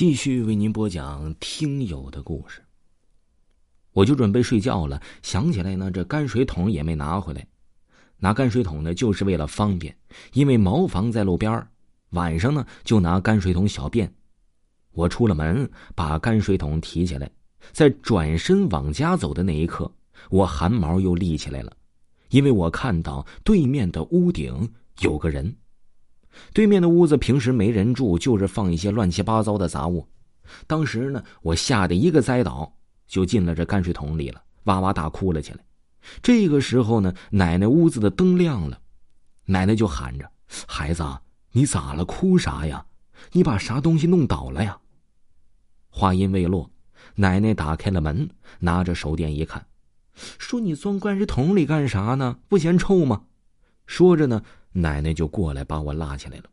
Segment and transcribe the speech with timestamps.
[0.00, 2.62] 继续为您播讲听友的故事。
[3.92, 7.46] 我就准备睡觉了，想起来呢，这泔水桶也没拿回来。
[8.16, 9.94] 拿泔水桶呢，就是为了方便，
[10.32, 11.62] 因为茅房在路边
[12.12, 14.10] 晚上呢就拿泔水桶小便。
[14.92, 17.30] 我出了门，把泔水桶提起来，
[17.70, 19.92] 在转身往家走的那一刻，
[20.30, 21.76] 我汗毛又立起来了，
[22.30, 24.66] 因为我看到对面的屋顶
[25.00, 25.54] 有个人。
[26.52, 30.06] 对面的屋子平时没人住，就是放一些乱七八糟的杂物。
[30.66, 32.72] 当时呢，我吓得一个栽倒，
[33.06, 35.58] 就进了这泔水桶里了，哇哇大哭了起来。
[36.22, 38.80] 这个时候呢，奶奶屋子的灯亮了，
[39.44, 40.30] 奶奶就喊着
[40.66, 41.04] ：“孩子，
[41.52, 42.04] 你咋了？
[42.04, 42.86] 哭啥呀？
[43.32, 44.78] 你把啥东西弄倒了呀？”
[45.90, 46.70] 话音未落，
[47.16, 49.66] 奶奶打开了门，拿着手电一看，
[50.38, 52.38] 说：“你钻泔水桶里干啥呢？
[52.48, 53.22] 不嫌臭吗？”
[53.90, 54.40] 说着呢。
[54.72, 56.44] 奶奶就过来把我拉起来了，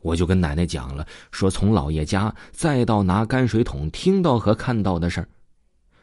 [0.00, 5.28] 我就跟奶奶讲了，说从老爷家再到拿泔水桶听到和看到的事儿。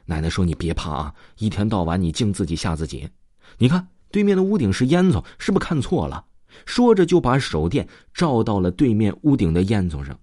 [0.03, 3.07] 奶奶说：“你别怕啊，一天到晚你净自己吓自己。
[3.57, 6.25] 你看对面的屋顶是烟囱，是不是看错了？”
[6.67, 10.19] 说着就把手电照到了对面屋顶的烟囱上。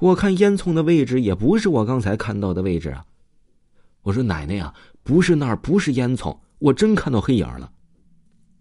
[0.00, 3.06] 我看烟囱的位置也不是我刚才看到的位置啊。
[4.02, 7.72] 我说：“奶奶呀，不是那儿，不是烟囱，我真看到黑影了。”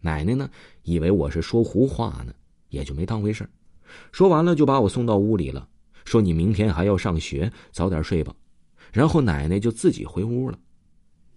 [0.06, 0.48] 奶奶呢，
[0.84, 2.32] 以为我是说胡话呢，
[2.70, 3.50] 也就没当回事
[4.12, 5.68] 说完了，就把我送到屋里了，
[6.06, 8.32] 说：“你明天还要上学，早点睡吧。”
[8.94, 10.60] 然后奶奶就自己回屋了。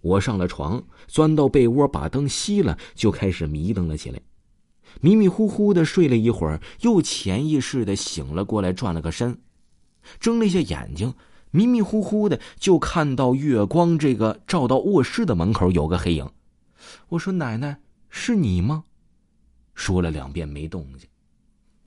[0.02, 4.20] 我上了床，钻到被窝，把灯熄了，就开始迷瞪了起来。
[5.00, 9.38] 迷迷糊糊的睡了一会儿，又潜意识的醒了过来，转了个身，
[10.20, 11.14] 睁了一下眼睛，
[11.52, 16.28] 迷迷糊糊的就看到月光这个照到卧室的门口有个黑影。
[17.08, 18.84] 我说：“奶奶。”是你吗？
[19.74, 21.08] 说了两遍没动静。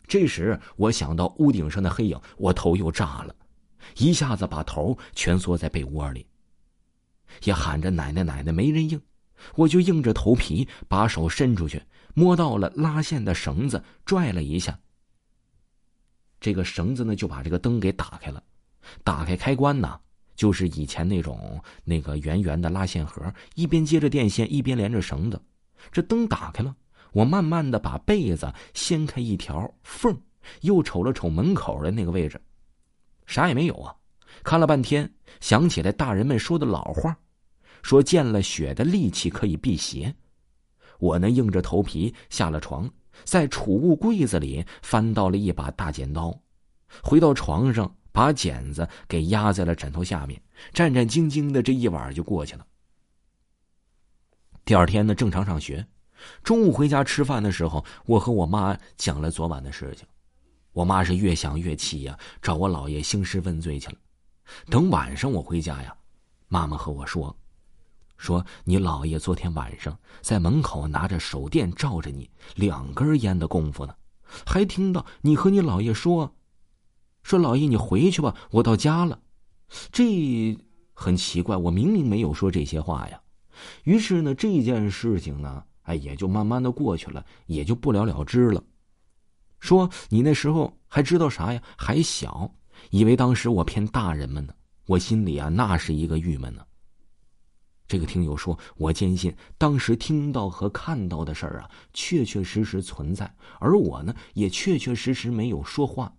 [0.07, 3.35] 这时我想到屋顶上的黑影，我头又炸了，
[3.97, 6.25] 一下子把头蜷缩在被窝里，
[7.43, 9.01] 也喊着奶奶奶奶，没人应，
[9.55, 11.81] 我就硬着头皮把手伸出去，
[12.13, 14.77] 摸到了拉线的绳子，拽了一下，
[16.41, 18.43] 这个绳子呢就把这个灯给打开了。
[19.03, 19.99] 打开开关呢，
[20.35, 25.41] 就是以前那种那个圆圆的拉线盒，一边接着电线，一边连着绳子。
[25.91, 26.75] 这灯打开了，
[27.13, 30.19] 我慢慢的把被子掀开一条缝，
[30.61, 32.41] 又瞅了瞅门口的那个位置，
[33.25, 33.95] 啥也没有啊。
[34.43, 37.17] 看了半天，想起来大人们说的老话，
[37.81, 40.13] 说见了血的利器可以辟邪。
[40.99, 42.89] 我呢硬着头皮下了床，
[43.23, 46.33] 在储物柜子里翻到了一把大剪刀，
[47.03, 50.41] 回到床上把剪子给压在了枕头下面，
[50.73, 52.65] 战战兢兢的这一晚就过去了。
[54.71, 55.85] 第二天呢，正常上学。
[56.43, 60.07] 中午回家吃饭的时候，我和我妈讲了昨晚的事情。
[60.71, 63.97] 我妈是越想越气呀，找我姥爷兴师问罪去了。
[64.67, 65.93] 等晚上我回家呀，
[66.47, 67.35] 妈妈和我说
[68.15, 73.93] ：“说你姥爷昨天晚上在门口拿着手电照着你，两根烟的功夫呢，
[74.45, 76.33] 还听到你和你姥爷说
[77.23, 79.19] ：‘说姥爷你回去吧，我到家了。’
[79.91, 80.57] 这
[80.93, 83.19] 很奇怪，我明明没有说这些话呀。”
[83.83, 88.63] 于是呢，这件事情呢，哎，也就慢慢的过去了，也就不了了之了。
[89.59, 91.61] 说你那时候还知道啥呀？
[91.77, 92.53] 还小，
[92.89, 94.53] 以为当时我骗大人们呢。
[94.87, 96.65] 我心里啊，那是一个郁闷呢。
[97.87, 106.11] 这个听友说，我坚信当时听到和看到的事儿啊，确确实实存在，而我呢，也确确实实没有说话，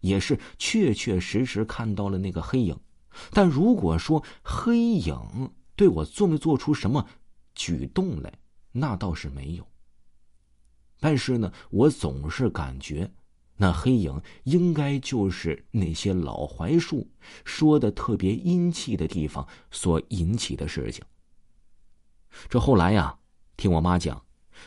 [0.00, 2.76] 也是确确实实看到了那个黑影。
[3.30, 7.06] 但如果说黑影，对我做没做出什么
[7.54, 8.32] 举动来，
[8.72, 9.64] 那倒是没有。
[10.98, 13.08] 但是呢，我总是感觉
[13.56, 17.08] 那黑影应该就是那些老槐树
[17.44, 21.04] 说的特别阴气的地方所引起的事情。
[22.48, 23.16] 这后来呀，
[23.56, 24.20] 听我妈讲，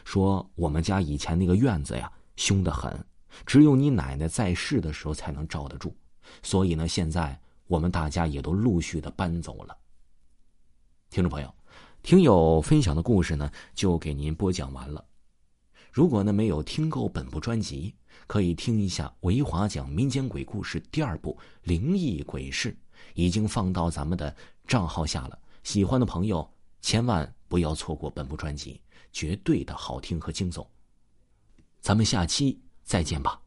[0.05, 3.05] 说我们家以前那个院子呀凶得很，
[3.45, 5.93] 只有你奶奶在世的时候才能罩得住，
[6.41, 9.77] 所以呢，现在我们大家也都陆续的搬走了。
[11.11, 11.53] 听众朋友，
[12.01, 15.03] 听友分享的故事呢，就给您播讲完了。
[15.91, 17.93] 如果呢没有听够本部专辑，
[18.27, 22.71] 可以听一下维华讲民间鬼故事第二部《灵异鬼事》，
[23.13, 24.33] 已经放到咱们的
[24.65, 25.37] 账号下了。
[25.63, 26.49] 喜欢的朋友
[26.79, 28.79] 千万不要错过本部专辑，
[29.11, 30.65] 绝对的好听和惊悚。
[31.81, 33.37] 咱们下期再见吧。